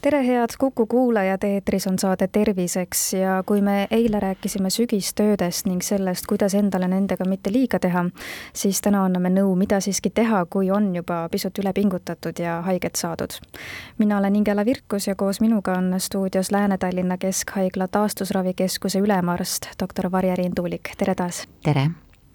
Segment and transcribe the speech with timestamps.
[0.00, 5.82] tere, head Kuku kuulajad, eetris on saade Terviseks ja kui me eile rääkisime sügistöödest ning
[5.82, 8.04] sellest, kuidas endale nendega mitte liiga teha,
[8.52, 12.96] siis täna anname nõu, mida siiski teha, kui on juba pisut üle pingutatud ja haiget
[12.96, 13.40] saadud.
[13.98, 20.54] mina olen Ingela Virkus ja koos minuga on stuudios Lääne-Tallinna Keskhaigla taastusravikeskuse ülemarst, doktor Varje-Riin
[20.54, 21.48] Tuulik, tere taas!
[21.62, 21.90] tere!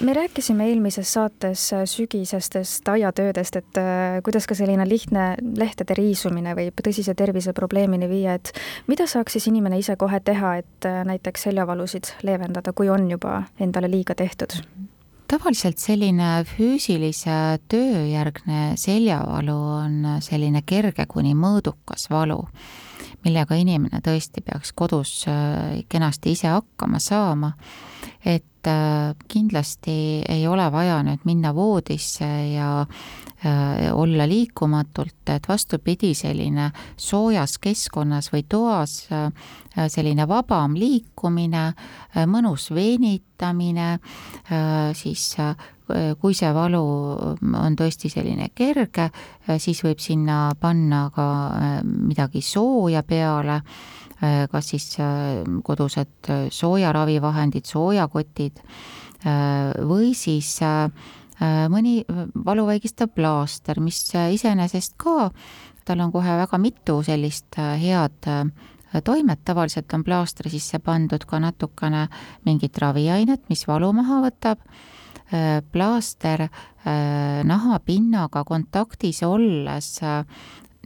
[0.00, 6.54] Me rääkisime eelmises saates äh, sügisestest aiatöödest, et äh, kuidas ka selline lihtne lehtede riisumine
[6.56, 8.52] võib tõsise terviseprobleemini viia, et
[8.88, 13.42] mida saaks siis inimene ise kohe teha, et äh, näiteks seljavalusid leevendada, kui on juba
[13.60, 14.60] endale liiga tehtud?
[15.30, 22.40] tavaliselt selline füüsilise töö järgne seljavalu on selline kerge kuni mõõdukas valu,
[23.22, 25.12] millega inimene tõesti peaks kodus
[25.88, 27.52] kenasti ise hakkama saama
[28.24, 36.12] et äh, kindlasti ei ole vaja nüüd minna voodisse ja äh, olla liikumatult, et vastupidi,
[36.14, 39.30] selline soojas keskkonnas või toas äh,
[39.88, 41.68] selline vabam liikumine,
[42.26, 44.00] mõnus venitamine,
[44.98, 45.28] siis
[46.18, 46.82] kui see valu
[47.38, 49.06] on tõesti selline kerge,
[49.62, 51.28] siis võib sinna panna ka
[51.86, 53.60] midagi sooja peale
[54.50, 54.96] kas siis
[55.64, 58.49] kodused soojaravivahendid, soojakotid
[59.86, 60.56] või siis
[61.70, 62.00] mõni
[62.44, 65.30] valuvaigistav plaaster, mis iseenesest ka,
[65.84, 68.28] tal on kohe väga mitu sellist head
[69.04, 72.08] toimet, tavaliselt on plaastri sisse pandud ka natukene
[72.44, 74.64] mingit raviainet, mis valu maha võtab,
[75.72, 76.48] plaaster
[77.46, 80.00] nahapinnaga kontaktis olles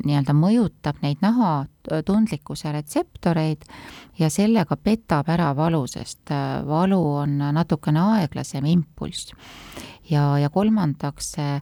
[0.02, 3.64] nii-öelda mõjutab neid nahatundlikkuse retseptoreid
[4.18, 9.32] ja sellega petab ära valu, sest äh, valu on natukene aeglasem impulss.
[10.10, 11.60] ja, ja kolmandaks, äh,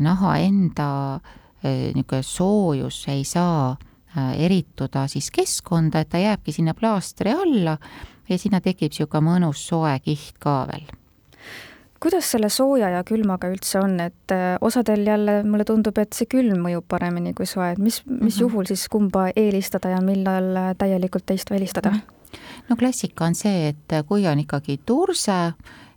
[0.00, 3.76] naha enda äh, niisugune soojus ei saa
[4.16, 7.76] erituda siis keskkonda, et ta jääbki sinna plaastri alla
[8.28, 11.05] ja sinna tekib niisugune mõnus soe kiht ka veel
[12.00, 16.28] kuidas selle sooja ja külmaga üldse on, et äh, osadel jälle mulle tundub, et see
[16.30, 18.40] külm mõjub paremini kui soe, et mis, mis mm -hmm.
[18.40, 21.96] juhul siis kumba eelistada ja millal äh, täielikult teist välistada mm?
[21.96, 22.38] -hmm.
[22.68, 25.52] no klassika on see, et äh, kui on ikkagi turse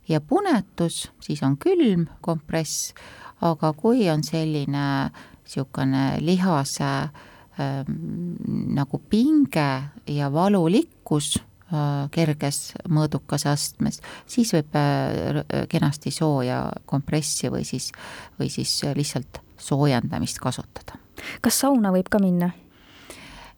[0.08, 2.94] ja punetus, siis on külm kompress,
[3.40, 5.10] aga kui on selline
[5.44, 7.84] niisugune lihase äh,
[8.48, 11.49] nagu pinge ja valulikkus
[12.14, 17.90] kerges mõõdukas astmes, siis võib äh, kenasti sooja kompressi või siis,
[18.40, 20.98] või siis lihtsalt soojendamist kasutada.
[21.40, 22.50] kas sauna võib ka minna?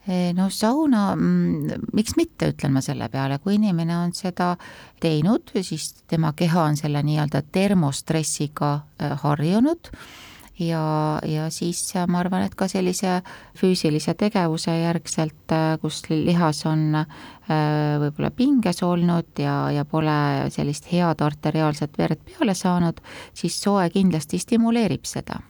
[0.02, 4.56] E, no sauna, mm, miks mitte, ütlen ma selle peale, kui inimene on seda
[5.00, 9.92] teinud, siis tema keha on selle nii-öelda termostressiga äh, harjunud
[10.58, 13.20] ja, ja siis ma arvan, et ka sellise
[13.58, 17.06] füüsilise tegevuse järgselt, äh, kus lihas on äh,
[18.02, 23.00] võib-olla pinges olnud ja, ja pole sellist head arteriaalset verd peale saanud,
[23.34, 25.40] siis soe kindlasti stimuleerib seda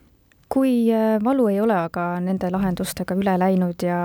[0.53, 3.97] kui äh, valu ei ole aga nende lahendustega üle läinud ja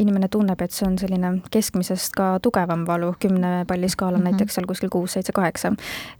[0.00, 4.38] inimene tunneb, et see on selline keskmisest ka tugevam valu, kümne palli skaalal mm -hmm.
[4.40, 5.72] näiteks seal kuskil kuus, seitse, kaheksa,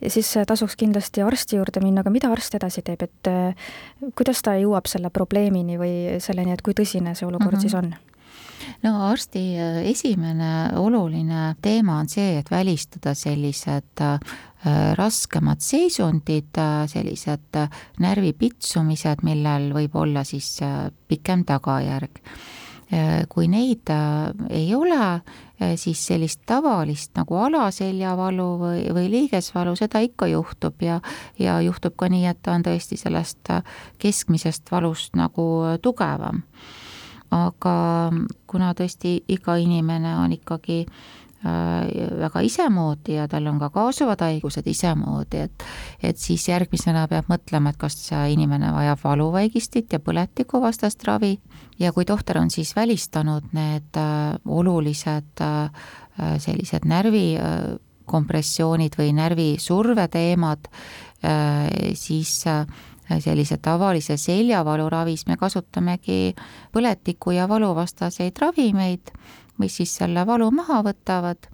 [0.06, 3.54] siis äh, tasuks kindlasti arsti juurde minna, aga mida arst edasi teeb, et äh,
[4.14, 7.60] kuidas ta jõuab selle probleemini või selleni, et kui tõsine see olukord mm -hmm.
[7.60, 7.94] siis on?
[8.82, 9.42] No arsti
[9.90, 14.04] esimene oluline teema on see, et välistada sellised
[14.66, 20.58] Äh, raskemad seisundid, äh, sellised äh, närvipitsumised, millel võib olla siis
[21.08, 22.20] pikem tagajärg.
[23.30, 23.86] kui neid
[24.50, 25.20] ei ole,
[25.78, 30.96] siis sellist tavalist nagu alaseljavalu või, või liigesvalu, seda ikka juhtub ja,
[31.38, 33.52] ja juhtub ka nii, et ta on tõesti sellest
[34.02, 35.46] keskmisest valust nagu
[35.82, 36.42] tugevam.
[37.30, 38.10] Aga
[38.46, 40.90] kuna tõesti iga inimene on ikkagi äh,
[42.20, 45.64] väga isemoodi ja tal on ka kaasuvad haigused isemoodi, et
[46.02, 51.40] et siis järgmisena peab mõtlema, et kas inimene vajab valuvaigistit ja põletikuvastast ravi.
[51.78, 55.70] Ja kui tohter on siis välistanud need äh, olulised äh,
[56.38, 60.68] sellised närvikompressioonid või närvisurve teemad,
[61.94, 62.44] siis
[63.18, 66.36] sellise tavalise seljavalu ravis me kasutamegi
[66.72, 69.10] põletiku ja valuvastaseid ravimeid
[69.60, 71.50] mis siis selle valu maha võtavad.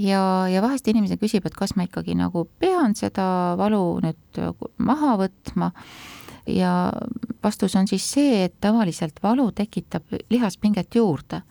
[0.00, 4.40] Ja, ja vahest inimene küsib, et kas ma ikkagi nagu pean seda valu nüüd
[4.82, 5.70] maha võtma.
[6.50, 6.90] Ja
[7.44, 11.44] vastus on siis see, et tavaliselt valu tekitab lihaspinget juurde.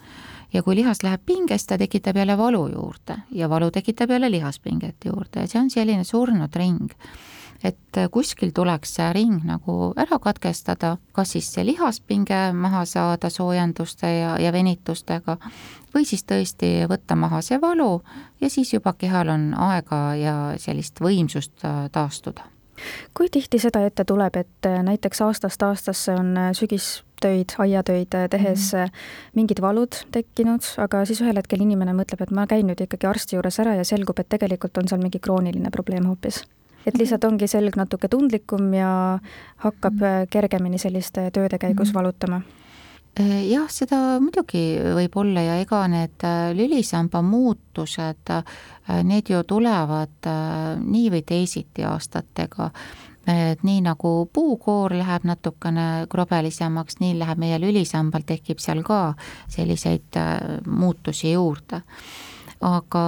[0.53, 3.23] Ja kui lihas läheb pingest, ta tekitab jälle valu juurde.
[3.31, 5.45] Ja valu tekitab jälle lihaspinget juurde.
[5.45, 6.91] Ja see on selline surnud ring.
[7.63, 14.09] Et kuskil tuleks see ring nagu ära katkestada, kas siis see lihaspinge maha saada soojenduste
[14.09, 15.37] ja, ja venitustega
[15.93, 18.01] või siis tõesti võtta maha see valu
[18.41, 22.49] ja siis juba kehal on aega ja sellist võimsust taastuda
[23.13, 28.79] kui tihti seda ette tuleb, et näiteks aastast aastasse on sügis töid, aiatöid tehes mm
[28.79, 28.89] -hmm.
[29.35, 33.35] mingid valud tekkinud, aga siis ühel hetkel inimene mõtleb, et ma käin nüüd ikkagi arsti
[33.35, 36.43] juures ära ja selgub, et tegelikult on seal mingi krooniline probleem hoopis.
[36.85, 39.19] Et lihtsalt ongi selg natuke tundlikum ja
[39.57, 40.27] hakkab mm -hmm.
[40.29, 41.93] kergemini selliste tööde käigus -hmm.
[41.93, 42.41] valutama
[43.19, 48.43] äh, jah, seda muidugi võib olla ja ega need äh, lülisamba muutused,
[49.03, 50.29] need ju tulevad
[50.85, 52.71] nii või teisiti aastatega
[53.27, 59.13] et nii nagu puukoor läheb natukene krobelisemaks, nii läheb meie lülisambal, tekib seal ka
[59.51, 61.83] selliseid äh, muutusi juurde
[62.63, 63.03] aga,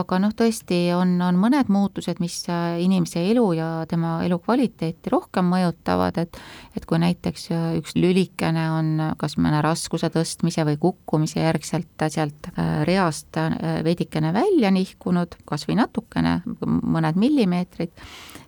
[0.00, 5.48] aga noh, tõesti on, on mõned muutused, mis äh, inimese elu ja tema elukvaliteeti rohkem
[5.50, 6.38] mõjutavad, et
[6.76, 12.50] et kui näiteks äh, üks lülikene on kas mõne raskuse tõstmise või kukkumise järgselt sealt
[12.54, 13.36] äh, reast
[13.84, 17.92] veidikene välja nihkunud, kas või natukene, mõned millimeetrid,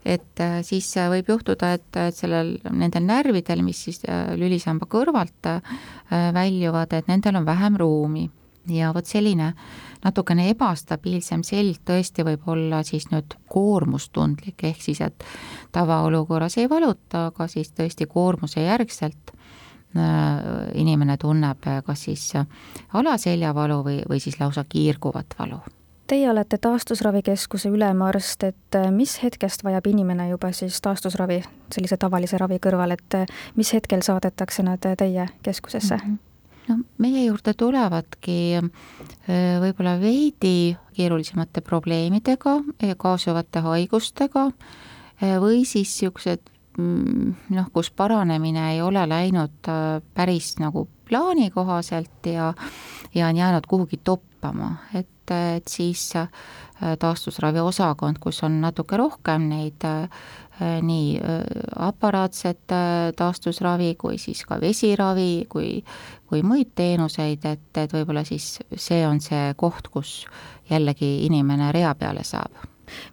[0.04, 4.02] et siis võib juhtuda, et, et sellel, nendel närvidel, mis siis
[4.36, 5.48] lülisamba kõrvalt
[6.10, 8.26] väljuvad, et nendel on vähem ruumi
[8.68, 9.52] ja vot selline
[10.04, 15.24] natukene ebastabiilsem selg tõesti võib olla siis nüüd koormustundlik, ehk siis et
[15.72, 22.32] tavaolukorras ei valuta, aga siis tõesti koormuse järgselt äh, inimene tunneb kas siis
[22.92, 25.62] alaseljavalu või, või siis lausa kiirguvat valu.
[26.06, 31.40] Teie olete taastusravikeskuse ülemarst, et äh, mis hetkest vajab inimene juba siis taastusravi
[31.72, 36.12] sellise tavalise ravi kõrval, et äh, mis hetkel saadetakse nad teie keskusesse mm?
[36.12, 36.33] -hmm
[36.68, 42.58] no meie juurde tulevadki äh, võib-olla veidi keerulisemate probleemidega,
[43.00, 50.54] kaasuvate haigustega äh, või siis niisugused mm, noh, kus paranemine ei ole läinud äh, päris
[50.62, 52.52] nagu plaani kohaselt ja,
[53.14, 56.12] ja on jäänud kuhugi toppama, et, et siis
[57.00, 60.08] taastusravi osakond, kus on natuke rohkem neid Äh,
[60.60, 61.40] nii äh,
[61.76, 65.84] aparaatset äh, taastusravi kui siis ka vesiravi, kui,
[66.30, 70.24] kui muid teenuseid, et, et võib-olla siis see on see koht, kus
[70.70, 72.62] jällegi inimene rea peale saab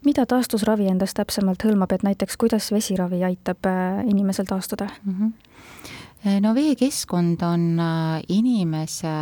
[0.06, 3.70] mida taastusravi endas täpsemalt hõlmab, et näiteks kuidas vesiravi aitab
[4.06, 5.14] inimesel taastuda mm?
[5.20, 6.42] -hmm.
[6.44, 7.80] no veekeskkond on
[8.28, 9.16] inimese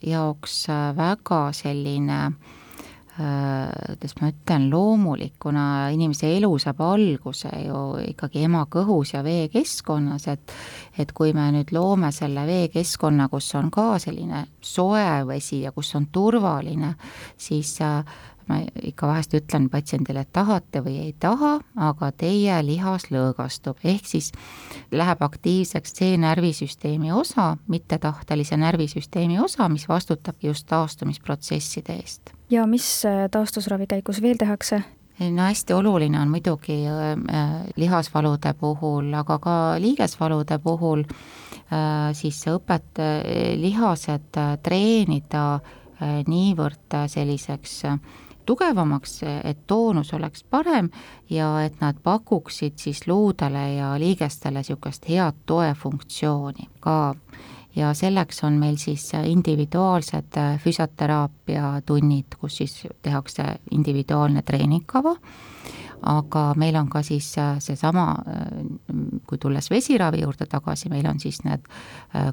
[0.00, 2.65] jaoks väga selline äh, Äh,
[3.16, 7.82] kuidas ma ütlen, loomulik, kuna inimese elu saab alguse ju
[8.12, 10.54] ikkagi ema kõhus ja veekeskkonnas, et
[10.98, 15.94] et kui me nüüd loome selle veekeskkonna, kus on ka selline soe vesi ja kus
[15.96, 16.94] on turvaline,
[17.36, 18.04] siis äh,
[18.48, 21.56] ma ikka vahest ütlen patsiendile, et tahate või ei taha,
[21.88, 24.32] aga teie lihas lõõgastub, ehk siis
[24.94, 32.34] läheb aktiivseks see närvisüsteemi osa, mittetahtelise närvisüsteemi osa, mis vastutabki just taastumisprotsesside eest.
[32.50, 34.82] ja mis äh, taastusravi käigus veel tehakse?
[35.18, 43.02] no hästi oluline on muidugi äh, lihasvalude puhul, aga ka liigesvalude puhul äh, siis õpet,
[43.56, 45.60] lihased treenida
[46.28, 47.78] niivõrd selliseks
[48.46, 50.90] tugevamaks, et toonus oleks parem
[51.30, 57.14] ja et nad pakuksid siis luudele ja liigestele niisugust head toefunktsiooni ka.
[57.76, 65.16] ja selleks on meil siis individuaalsed füsioteraapia tunnid, kus siis tehakse individuaalne treeningkava,
[66.02, 68.14] aga meil on ka siis seesama,
[69.26, 71.68] kui tulles vesiravi juurde tagasi, meil on siis need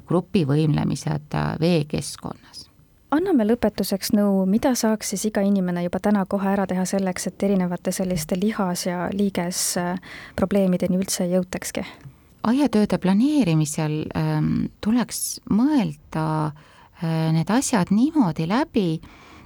[0.06, 2.70] grupivõimlemised veekeskkonnas
[3.14, 7.46] anname lõpetuseks nõu, mida saaks siis iga inimene juba täna kohe ära teha selleks, et
[7.46, 11.86] erinevate selliste lihas- ja liigesprobleemideni üldse ei jõutakski?
[12.44, 19.00] aiatööde planeerimisel ähm, tuleks mõelda äh, need asjad niimoodi läbi,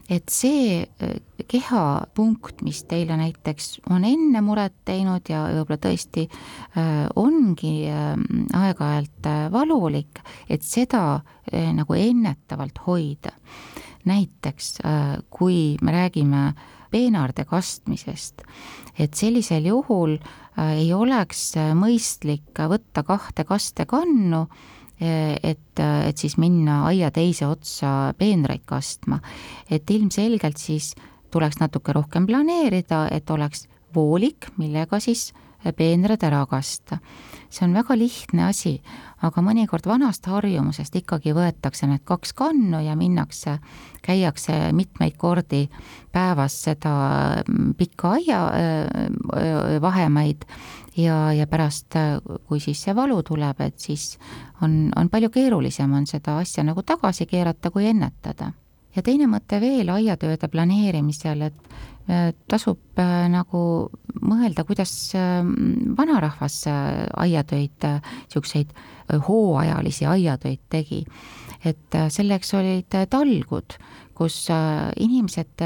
[0.09, 1.17] et see äh,
[1.49, 8.25] kehapunkt, mis teile näiteks on enne muret teinud ja võib-olla tõesti äh, ongi ähm,
[8.57, 13.31] aeg-ajalt äh, valulik, et seda nagu ennetavalt hoida.
[14.05, 14.83] näiteks
[15.33, 16.43] kui me räägime
[16.93, 18.43] peenarde kastmisest,
[18.99, 20.19] et sellisel juhul
[20.61, 24.43] ei oleks mõistlik võtta kahte kastekannu
[25.01, 29.21] et, et siis minna aia teise otsa peenraid kastma.
[29.71, 30.95] et ilmselgelt siis
[31.31, 35.33] tuleks natuke rohkem planeerida, et oleks voolik, millega siis
[35.77, 36.99] peenrad ära kasta.
[37.51, 38.75] see on väga lihtne asi,
[39.25, 43.57] aga mõnikord vanast harjumusest ikkagi võetakse need kaks kannu ja minnakse,
[44.05, 45.69] käiakse mitmeid kordi
[46.13, 46.93] päevas seda
[47.79, 48.43] pikka aia
[49.81, 50.45] vahemaid
[50.97, 51.97] ja, ja pärast,
[52.49, 54.19] kui siis see valu tuleb, et siis
[54.61, 58.53] on, on palju keerulisem on seda asja nagu tagasi keerata, kui ennetada
[58.99, 61.71] ja teine mõte veel aiatööde planeerimisel, et
[62.11, 63.63] äh, tasub äh, nagu
[64.19, 65.41] mõelda, kuidas äh,
[65.99, 67.87] vanarahvas aiatöid,
[68.27, 68.75] niisuguseid
[69.29, 71.05] hooajalisi aiatöid tegi.
[71.67, 73.75] et selleks olid talgud,
[74.15, 74.47] kus
[74.97, 75.65] inimesed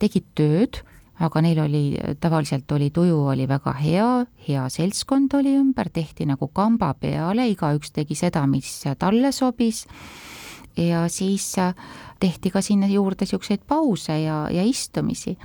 [0.00, 0.78] tegid tööd,
[1.20, 1.82] aga neil oli,
[2.20, 4.08] tavaliselt oli tuju oli väga hea,
[4.48, 9.84] hea seltskond oli ümber, tehti nagu kamba peale, igaüks tegi seda, mis talle sobis
[10.80, 11.54] ja siis
[12.20, 15.38] tehti ka sinna juurde niisuguseid pause ja, ja istumisi.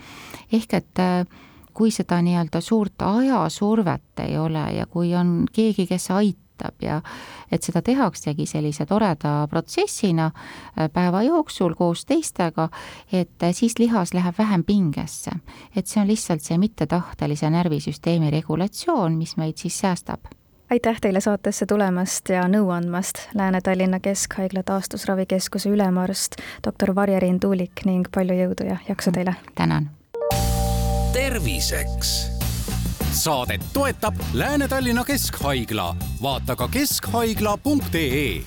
[0.51, 1.25] ehk et äh,
[1.73, 7.01] kui seda nii-öelda suurt ajasurvet ei ole ja kui on keegi, kes aitab ja
[7.51, 12.69] et seda tehaksegi sellise toreda protsessina äh, päeva jooksul koos teistega,
[13.11, 15.31] et äh, siis lihas läheb vähem pingesse.
[15.75, 20.31] et see on lihtsalt see mittetahtelise närvisüsteemi regulatsioon, mis meid siis säästab
[20.69, 28.07] aitäh teile saatesse tulemast ja nõu andmast, Lääne-Tallinna Keskhaigla taastusravikeskuse ülemarst, doktor Varje-Riin Tuulik ning
[28.11, 29.35] palju jõudu ja jaksu teile!
[29.55, 29.89] tänan!
[31.13, 32.31] terviseks
[33.11, 38.43] saadet toetab Lääne-Tallinna Keskhaigla, vaata ka keskhaigla.ee